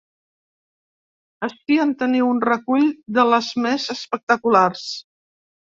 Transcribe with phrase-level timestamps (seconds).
[1.49, 4.93] Ací en teniu un recull de les més espectaculars.